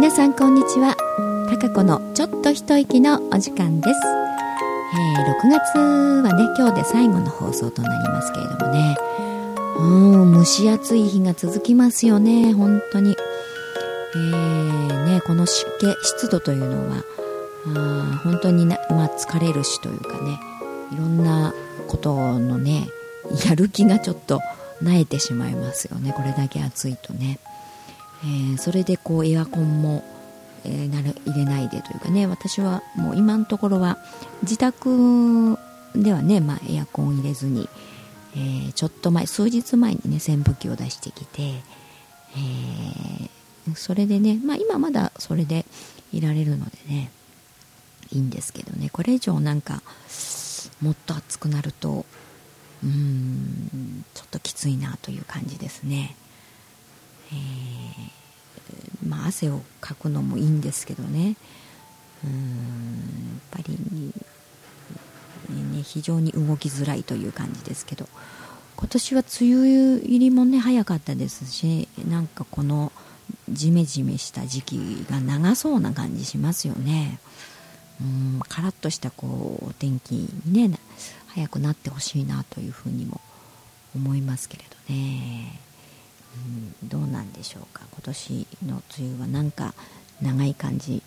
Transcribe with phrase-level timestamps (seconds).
[0.00, 0.96] 皆さんこんにちは。
[1.50, 4.00] 高子のちょっと一息のお時間です、
[4.96, 8.96] えー、6月はね今日で最後の放送となりますけれどもね。
[9.76, 12.54] うん蒸し暑い日が続きますよね。
[12.54, 13.14] 本当に。
[14.14, 17.04] えー、ねこの湿気湿度というのは
[17.66, 20.40] あ本当にな、まあ、疲れるしというかね。
[20.94, 21.52] いろんな
[21.88, 22.88] ことのね
[23.46, 24.40] やる気がちょっと
[24.82, 26.14] 萎えてしまいますよね。
[26.16, 27.38] これだけ暑いとね。
[28.22, 30.04] えー、それでこうエアコンも、
[30.64, 33.98] えー、なる入れないでというかね私はもう今のところは
[34.42, 35.56] 自宅
[35.94, 37.68] ではね、まあ、エアコン入れずに、
[38.34, 41.62] えー、ちょっと前数日前にね扇風機を出してきて、え、
[43.74, 45.64] それでね、まあ、今まだそれで
[46.12, 47.10] いられるのでね
[48.12, 49.82] いいんですけどねこれ以上なんか
[50.80, 52.04] もっと暑くなると
[52.82, 56.16] うーんちょっときついなという感じですね。
[57.32, 61.36] えー、まあ、汗をかくのもいいんですけどね。
[62.24, 62.30] うん
[63.52, 64.12] やっぱり、
[65.48, 68.08] ね、非常に動きづらいという感じですけど。
[68.80, 72.92] 今年は梅雨入りもね早かったですしなんかこの
[73.50, 77.20] ジメジメした時期が長そうな感じしますよね。
[78.00, 80.12] うんカラッとしたこうお天気
[80.46, 80.78] にね
[81.26, 83.20] 早くなってほしいなというふうにも
[83.94, 85.60] 思いますけれどね。
[86.82, 87.82] うん、どうなんでしょうか。
[87.90, 89.74] 今年の梅雨はなんか
[90.22, 91.02] 長い感じ、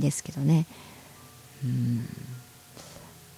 [0.00, 0.66] ですけどね、
[1.64, 2.06] うん、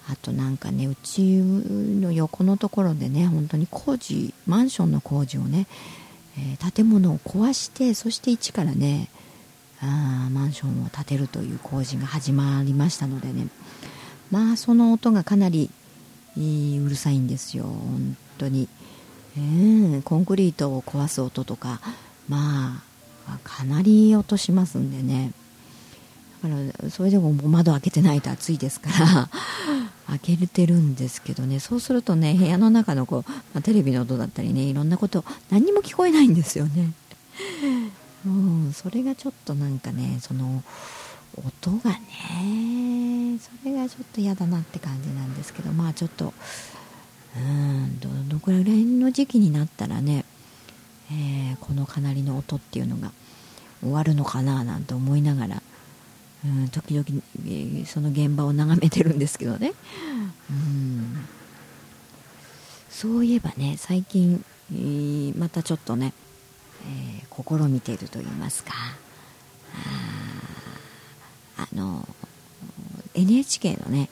[0.09, 5.67] あとなんかねうちの横のところでね本当に工事マンションの工事をね、
[6.37, 9.09] えー、建物を壊してそして一からね
[9.81, 13.47] あマンションを建てるという工事が始まりましたのでね。
[14.31, 15.69] まあその音がかなり
[16.35, 16.39] う
[16.89, 17.65] るさいんですよ。
[17.65, 18.67] 本当に。
[19.37, 21.81] えー、コンクリートを壊す音とか
[22.29, 22.81] ま
[23.27, 25.31] あかなり音しますんでね。
[26.43, 29.29] だからそれでも窓開けてないと暑いですから
[30.19, 31.59] 開けてるんですけどね。
[31.59, 36.91] そうするとね部屋の中のこう、まあ、テレビの音だったりねいろんなこと何にも聞こえないんですよね。
[38.25, 40.63] うんそれがちょっとなんかねその
[41.35, 46.33] 音がねそれがちょっと嫌だなって感じなんですけどまあちょっと
[47.35, 50.25] うんどのくらいの時期になったらね、
[51.11, 53.11] えー、このかなりの音っていうのが
[53.81, 55.61] 終わるのかななんて思いながら、
[56.45, 59.73] うん、時々、その現場を眺めてるんですけどね、
[60.49, 61.25] うん、
[62.89, 66.13] そういえばね最近、えー、またちょっとね、
[67.19, 68.73] えー、試みていると言いますか。
[71.57, 72.05] あの
[73.13, 74.09] NHK のね、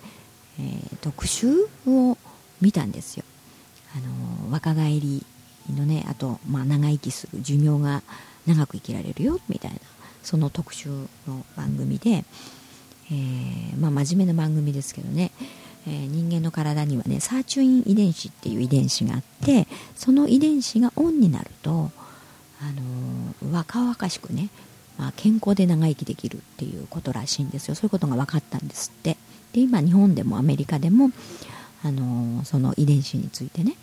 [0.60, 2.18] えー、特集を
[2.64, 3.26] 見たんですよ。
[3.96, 5.26] あの若返り
[5.76, 8.02] のねあと、まあ、長生きする寿命が
[8.48, 9.78] 長く生きられるよみたいな
[10.24, 10.90] その特集
[11.28, 12.26] の番組で、
[13.12, 15.32] えー、まあ、真面目な番組ですけどね、
[15.86, 21.92] えー、人間の体にはねサーチュイン遺伝子っていう遺伝子があってその遺伝子がオンになると、
[22.62, 22.72] あ
[23.44, 24.50] の若々しくね、
[24.98, 27.76] まあ、健康で長生きできるっていうことらしいんですよ。
[27.76, 29.18] そういうことが分かったんですって。
[29.52, 31.12] で今日本でもアメリカでも
[31.84, 33.76] あのその遺伝子についてね、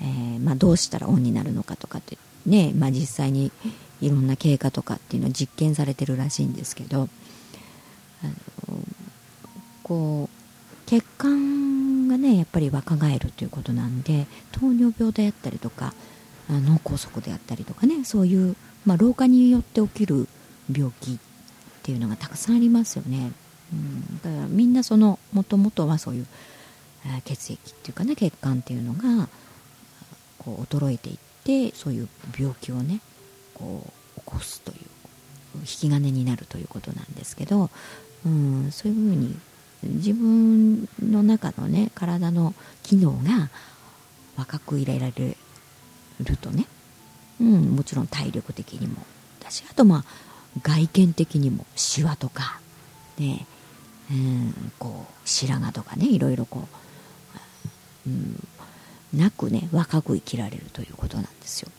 [0.00, 2.16] えー、まあ、どうしたらオンになるのかとかって
[2.46, 3.50] ね、まあ、実際に
[4.00, 7.08] いろんな経過とかっていうのを実験されてるらしいんですけど。
[8.24, 8.78] あの
[9.82, 10.42] こう
[10.86, 15.94] 血管がねやっぱり若返るということなんで糖尿病であったりとか
[16.48, 20.28] 脳梗塞であったりとかねそういう、まあ、老化によって起きる
[20.72, 21.18] 病気っ
[21.82, 23.32] ていうのがたくさんありますよね。
[23.72, 26.26] うん、だからみんなそのもともとはそういう
[27.24, 29.28] 血液っていうかね血管っていうのが
[30.38, 32.08] こう衰えていってそういう
[32.38, 33.00] 病気をね
[33.54, 33.84] こ
[34.16, 34.78] う起こすという
[35.60, 37.70] 引き金になるということなんですけど、
[38.24, 39.38] うん、そういうふうに
[39.82, 43.50] 自分の中のね体の機能が
[44.36, 45.36] 若く入れられ
[46.20, 46.66] るとね、
[47.40, 48.96] うん、もちろん体力的にも
[49.40, 50.04] だしあとまあ
[50.62, 52.60] 外見的にもシワとか
[53.18, 53.46] ね、
[54.10, 56.76] うん、こう白髪とかねいろいろこう
[58.06, 58.46] うん、
[59.14, 61.70] なくね若く生きられるということなんですよ。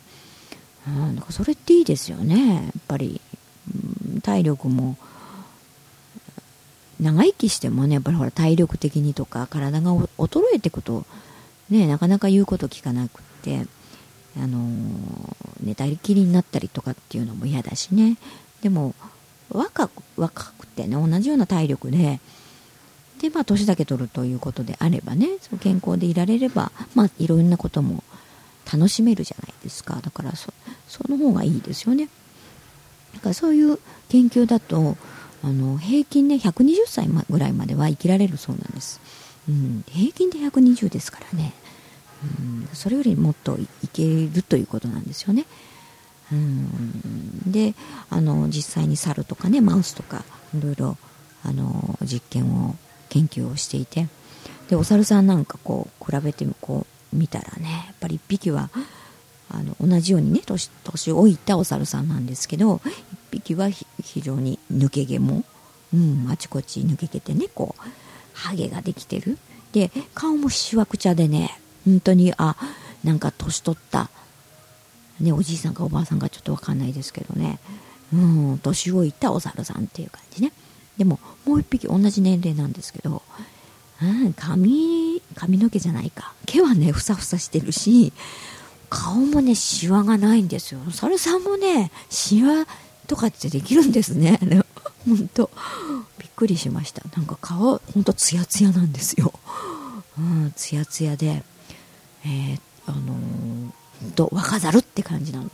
[0.87, 2.55] うん、かそれっていいですよね。
[2.55, 3.21] やっぱり、
[4.13, 4.97] うん、体力も
[6.99, 11.05] 長生きしてもねやっぱりほら体力的にとか体が衰えていくと
[11.69, 13.65] ねなかなか言うこと聞かなくって
[14.37, 14.59] あの
[15.61, 18.17] 寝たりきりになったりとかっていうのも嫌だしね。
[18.61, 18.95] でも
[19.49, 22.19] 若く若くてね同じような体力で
[23.23, 28.03] でまあ年だけ取るということであればねそ健康でいられればまあいろんなことも
[28.71, 29.99] 楽しめるじゃないですか。
[30.01, 30.53] だからそ
[30.89, 32.09] その方がいいですよね。
[33.13, 33.79] だからそういう
[34.09, 34.97] 研究だと
[35.41, 39.01] あの平均で120歳ぐらいまでは生きられるそうなんです、
[39.47, 41.53] うん、平均で120ですからね、
[42.39, 45.45] うん、それよりもっといけるということなんですよね、
[46.31, 47.75] うん、で
[48.09, 50.23] あの実際に猿とかねマウスとか
[50.57, 50.97] いろいろ
[51.43, 52.75] あの実験を
[53.13, 54.07] 研究をしていて。
[54.69, 58.69] でお猿さんなんかこう比べてこう見たらねやっぱり1匹は
[59.49, 62.91] あの同じようにね年年老いたお猿さんなんですけど1
[63.29, 63.85] 匹は非
[64.21, 65.43] 常に抜け毛も、
[65.93, 67.81] うん、あちこち抜け毛てねこう
[68.33, 69.37] ハゲができてる。
[69.73, 72.55] で顔もしわくちゃでね本当にあ
[73.03, 74.09] なんか年取った
[75.19, 77.59] ねおじいさんかおばあさんかちょっと分かんないですけどね。
[78.13, 80.51] うん年老いたお猿さんっていう感じね。
[80.97, 83.21] でももう1匹同じ年齢なんですけど
[84.01, 88.11] うん、髪髪の毛じゃないか毛はねふさふさしてるし
[88.93, 90.79] 顔もね、シワがないんですよ。
[90.91, 92.67] 猿さんもね、シワ
[93.07, 94.39] とかってできるんですね。
[95.07, 95.49] 本当
[96.19, 97.01] びっくりしました。
[97.17, 99.33] なんか顔、ほんとツヤツヤなんですよ。
[100.19, 101.43] うん、ツヤツヤで、
[102.23, 105.49] えー、あのー、と、若ざるって感じなの。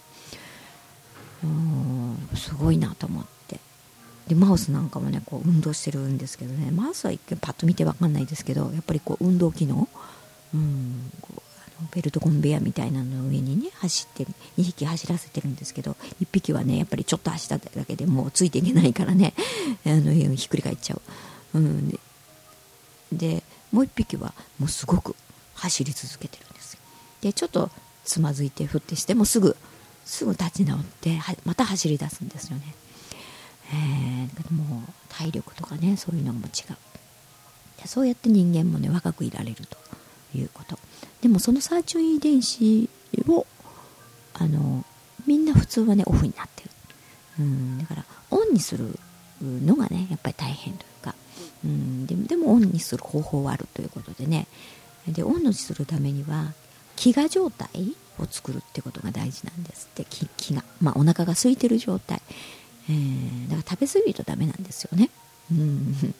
[1.46, 3.39] うん、すごいなと思って。
[4.30, 9.90] で、マウスなんかもね、こう、運動してるんですけどね、マウスは一見パッと見てわかんないですけど、やっぱりこう、運動機能、
[10.54, 11.42] うん、こう
[11.92, 14.26] ベルトコンベヤみたいなの上にね走って
[14.58, 15.92] 2匹走らせてるんですけど
[16.22, 19.34] 1匹はねやっぱりちょっと走っただけでもうついていけないからね
[19.86, 20.96] あのひっくり返っちゃ
[21.54, 22.00] う、うん、で
[23.12, 25.16] でもう1匹はもうすごく
[25.56, 26.78] 走り続けてるんです
[27.22, 27.72] でちょっと
[28.04, 29.56] つまずいてふってしてもすぐ
[30.06, 32.64] すぐ立ち直ってまた走り出すんですよね、
[33.72, 36.78] えー、もう体力とかねそういうのも違う。
[37.82, 39.78] でそうやって人間もね若くいられると
[40.36, 40.78] いうこと。
[41.22, 42.90] でもそのサーチュイン遺伝子
[43.28, 43.46] を
[44.34, 44.84] あの
[45.28, 46.70] みんな普通はねオフになってる、
[47.40, 48.98] うん、だからオンにする
[49.42, 51.16] のがねやっぱり大変というか、
[51.64, 54.48] うん、ででもオンにする方法はあるということでね。
[55.08, 56.54] でオンにするためには
[56.96, 57.70] 飢餓状態
[58.20, 60.04] を作るってことが大事なんですって。
[60.04, 62.22] 飢餓まあお腹が空いてる状態、
[62.90, 65.10] えー、だから食べ過ぎるとダメなんですよね。
[65.52, 66.14] うん。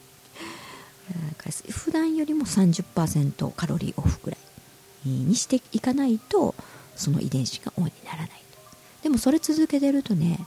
[1.70, 4.36] 普段よりも30%カロリーオフぐら
[5.04, 6.54] いにしていかないと
[6.94, 8.34] その遺伝子がオンにならないと。
[9.02, 10.46] でもそれ続けてるとね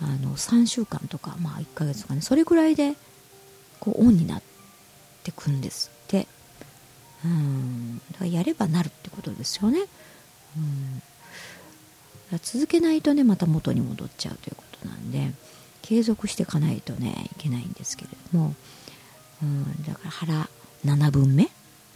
[0.00, 2.94] あの3週間とか、まあ、1ヶ月とかねそれぐらいで
[3.80, 4.42] こうオンになっ
[5.24, 6.28] てくんですって。
[7.24, 7.98] うん。
[8.12, 9.80] だからやればなるってことですよね。
[10.56, 11.02] うん。
[12.42, 14.67] 続けないとねまた元に戻っちゃうということ。
[14.84, 15.32] なんで
[15.82, 18.54] 継続していかないとねいけないんですけれども、
[19.42, 20.48] うん、だから腹
[20.84, 21.48] 7分目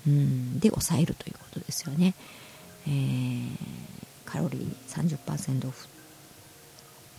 [0.07, 2.15] うん、で抑えるということですよね、
[2.87, 3.51] えー、
[4.25, 5.89] カロリー30%オフ、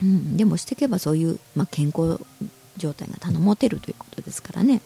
[0.03, 2.19] うん、でもしていけばそういう、まあ、健康
[2.77, 4.81] 状態が頼もてるということですからね。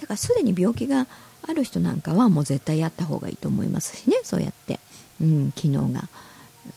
[0.00, 1.06] だからすでに病気が
[1.46, 4.80] ある人なんかはもう絶対やった方がいいと思いますしねそうやって、
[5.20, 6.08] うん、機能が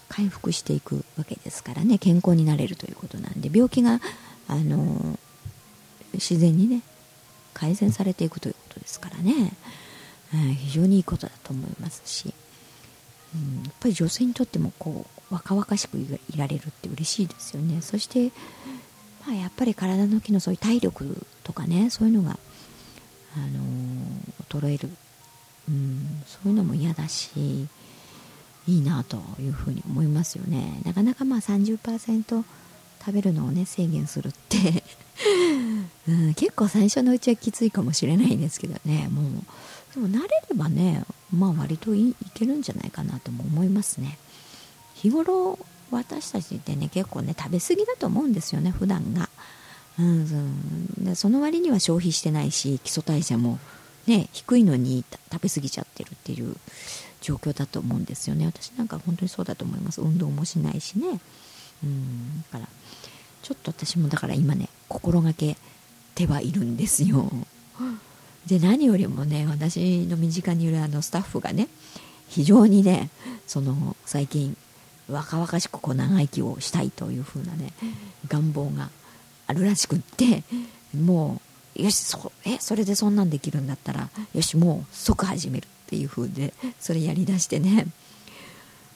[0.09, 1.97] 回復していくわけですからね。
[1.97, 3.49] 健康になれるということなんで。
[3.53, 3.99] 病気が、
[4.47, 5.17] あの、
[6.13, 6.81] 自然にね
[7.53, 9.53] 改善されていくということですからね、
[10.33, 12.33] うん、非常にいいことだと思いますし、
[13.35, 17.81] うん、やっぱり女性にとってもこう若々しくいられるって嬉しいですよね。
[17.81, 18.31] そして、
[19.25, 22.37] まあ、やっぱり体の機能そういう体力とかねそういうのが、
[23.35, 23.63] あの、
[24.49, 24.89] 衰える、
[25.69, 27.67] うん、そういうのも嫌だし。
[28.67, 30.81] いいなというふうに思いますよね。
[30.85, 32.43] なかなかまあ30%
[33.05, 34.83] 食べるのをね制限するって
[36.07, 39.09] うん、結構最初のうちはきついかもしれないですけどね。
[39.09, 39.25] もう
[39.93, 44.17] でも慣れればねまあ割といいけるんじゃないかなとも思いますね。
[44.95, 45.59] 日頃
[45.91, 49.29] 私たちってね結構ね食べ過ぎだと思うんですよね普段が、
[49.99, 53.59] うん、でその割には消費してないし基礎代謝も
[54.07, 56.55] ね低いのに食べ過ぎちゃってるっていう
[57.23, 58.45] 状況だと思うんですよね。
[58.45, 60.01] 私なんか本当にそうだと思います。
[60.01, 61.19] 運動もしないしね。
[61.83, 62.43] うん。
[62.51, 62.67] だから
[63.41, 65.57] ちょっと私もだから今ね心がけ
[66.15, 67.31] てはいるんですよ。
[68.45, 71.69] で何よりもね私の身近にいるあのスタッフがね
[72.27, 73.09] 非常にね
[73.47, 74.57] その最近
[75.09, 77.71] 若々しくこう長生きをしたいという風なね
[78.27, 78.89] 願望が
[79.47, 80.43] あるらしくって
[80.93, 87.87] もうよしそえそれでそんなんできるんだったらよしもう即始めるっていう風でそれやりだしてね。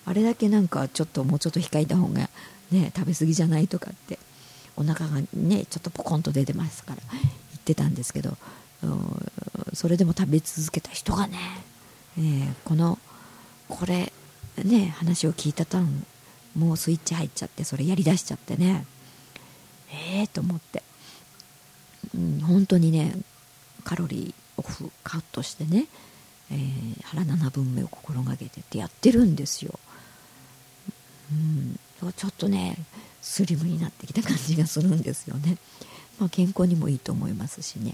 [0.05, 2.29] あれだけなんかちょっともうちょっと控えた方が
[2.72, 4.17] ね食べ過ぎじゃないとかって
[4.77, 7.19] お腹がねちょっとポコンと出てますから言
[7.57, 8.38] ってたんですけど
[9.74, 11.38] それでも食べ続けた人がね、
[12.17, 12.98] えー、この
[13.67, 14.13] これ
[14.63, 16.05] ね話を聞いたたん
[16.55, 18.86] もうスイッチ入っちゃってそれやりだしちゃってね
[19.91, 20.84] ええー、と思って、
[22.18, 23.14] うん、本当にね
[23.84, 25.86] カロリーオフカットしてね、
[26.52, 29.80] えー、腹7分目を心がけてってやってるんですよ、
[31.32, 31.80] うん、
[32.12, 32.78] ちょっとね
[33.22, 35.58] スリムになってきた感じがするんですよね、
[36.20, 37.94] まあ、健康にもいいと思いますしね、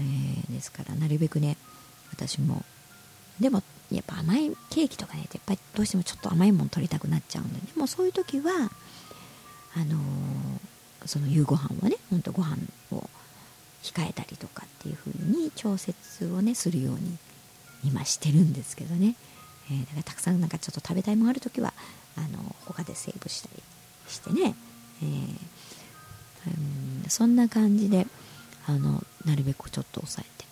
[0.00, 1.56] えー、ですからなるべくね
[2.12, 2.62] 私も
[3.40, 8.50] でもやっぱ甘いケーキとかねやっぱりどうしてもちょっと甘いもの取りたくなっちゃうんで、ね、もうそういう時は
[9.74, 9.98] あのー、
[11.08, 12.56] その夕ご飯はねほんとご飯
[12.90, 13.08] を
[13.82, 17.18] 控えたりとかっていう風に調節をねするように
[17.84, 19.16] 今してるんですけどね、
[19.70, 21.72] えー、だからたくさんなんかちょっと食べたいものある時は
[22.16, 23.62] あの他でセーブしたり
[24.08, 24.54] してね、
[25.02, 25.08] えー、
[27.04, 28.06] うん、そんな感じで
[28.66, 30.42] あのなるべくちょっと抑え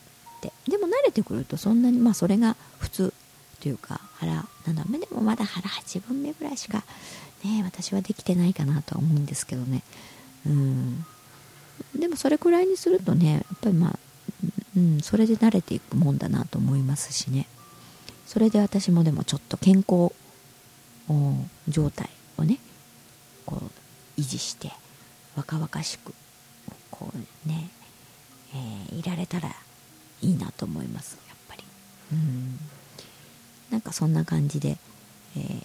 [0.40, 3.14] てででも慣れてくるとそんなにまあそれが普通
[3.61, 4.33] というか腹
[4.64, 6.83] 7分目でもまだ腹8分目ぐらいしか
[7.45, 9.83] ね私はできてないかなとは思うんですけどね。
[10.47, 11.04] うん。
[11.94, 13.99] でもそれくらいにするとねやっぱりまあ、
[14.76, 17.47] うん、それで慣れていくもんだなと思いますしね。
[18.26, 20.12] それで私もでもちょっと健康
[21.68, 22.59] 状態をね
[23.44, 24.70] こう維持して
[25.37, 26.14] 若々しく
[26.90, 27.70] こうね、
[28.54, 29.50] えー、いられたら
[30.23, 31.64] いいなと思いますやっぱり。
[32.12, 32.59] うん。
[33.70, 34.76] なんかそんな感じで、
[35.37, 35.64] えー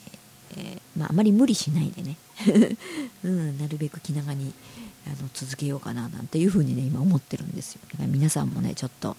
[0.58, 2.18] えー、まあ、あまり無理しないでね、
[3.24, 4.54] うん、なるべく気長に
[5.06, 7.82] あの続けようかななんていうふうにね今思ってるんですよ。
[7.92, 9.16] だから皆さんもねちょっと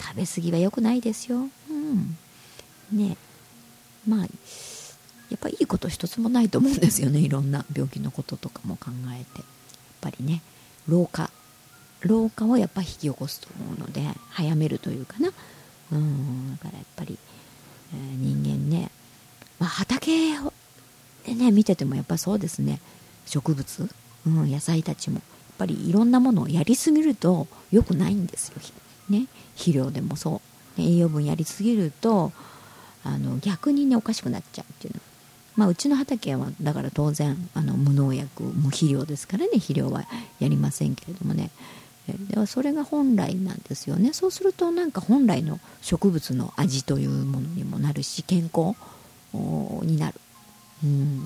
[0.00, 1.48] 食べ過ぎは良くないですよ。
[1.70, 2.16] うん。
[2.92, 3.16] ね。
[4.06, 4.26] まあ
[5.30, 7.20] やっぱいいこと一つもないと思うんですよね。
[7.20, 9.38] いろんな病気のこととかも考えて。
[9.38, 9.46] やっ
[10.00, 10.42] ぱりね
[10.88, 11.30] 老化。
[12.00, 15.30] 老化をやっぱ引き起こすと思うので早めるというかな。
[15.92, 16.52] うん。
[16.56, 17.18] だからやっぱり、
[17.94, 18.90] えー、人間ね、
[19.58, 20.36] まあ、畑
[21.26, 22.80] でね見ててもやっぱそうですね。
[23.26, 23.88] 植物？
[24.26, 25.16] うん、野菜たちも。
[25.16, 25.22] やっ
[25.58, 28.56] ぱりいろんなものをやりすぎると良くないんですよ、
[29.10, 30.40] ね、肥料でもそ
[30.78, 30.80] う。
[30.80, 32.32] 栄養分やりすぎると
[33.04, 35.00] あの逆にねおかしくなっちゃうっていうの。
[35.56, 40.06] まあ、うちの畑はだから当然あの無農薬無肥料ですからね肥料は
[40.38, 41.50] やりませんけれどもね。
[42.30, 44.14] ではそれが本来なんですよね。
[44.14, 48.74] そうするとなんか本来の植物の味というものにもなるし健康
[49.84, 50.20] になる、
[50.82, 51.24] うん、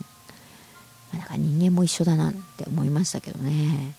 [1.13, 3.95] だから人間も一緒だなって思いましたけどね。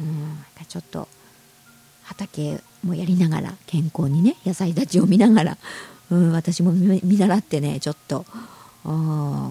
[0.00, 0.28] うん。
[0.28, 1.08] なんかちょっと
[2.04, 5.58] 畑もやりながら健康にね野菜たちを見ながら、
[6.10, 8.24] うん、私も見習ってねちょっと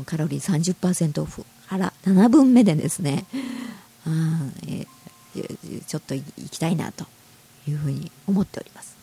[0.06, 3.25] カロリー30%オフ腹7分目でですね、
[4.06, 4.86] うんえ、
[5.88, 7.06] ちょっと行きたいなと
[7.68, 8.98] いうふうに思っております。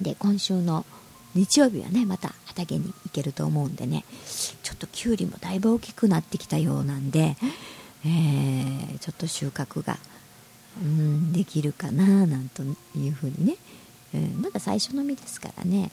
[0.00, 0.86] で今週の
[1.34, 4.04] 日曜日はねまた畑に行けると思うんでね
[4.62, 7.36] ちょっときゅうりもだいぶ大きくなってきたようなんで、
[8.04, 9.98] えー、ちょっと収穫が
[10.80, 12.62] うんできるかななんと
[12.96, 13.56] いうふうにね、
[14.14, 15.90] えー、まだ最初の実ですからね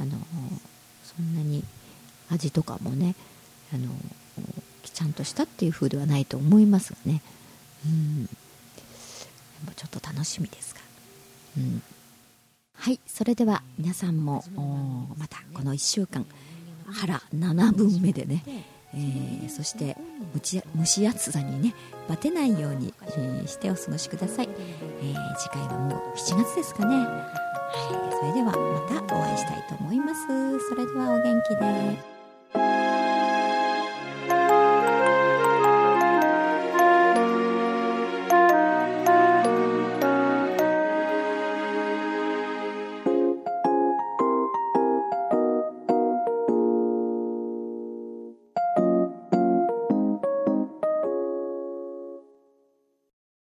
[0.00, 0.12] あの
[1.04, 1.64] そんなに
[2.30, 3.14] 味とかもね
[3.72, 3.88] あの
[5.00, 7.22] ちゃんとしたっていう風ではないと思いますがね。
[7.86, 8.26] うん。
[8.26, 8.32] で
[9.66, 10.80] もちょっと楽しみですが。
[11.56, 11.82] うん。
[12.80, 14.42] はいそれでは皆さんも
[15.18, 16.24] またこの1週間
[16.90, 18.42] 腹7分目でね、
[18.94, 19.98] えー、そして
[20.74, 21.74] 蒸し暑さにね
[22.08, 24.48] バテないように、えー、してお過ごしください、
[25.02, 26.96] えー、次回はもう7月ですかね。
[26.96, 27.50] はい
[28.20, 30.68] それではまたお会いしたいと思います。
[30.68, 32.09] それではお元気で。